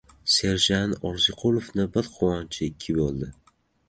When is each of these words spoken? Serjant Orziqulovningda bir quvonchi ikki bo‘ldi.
Serjant 0.35 0.95
Orziqulovningda 1.09 1.85
bir 1.99 2.09
quvonchi 2.15 2.65
ikki 2.71 2.97
bo‘ldi. 3.01 3.31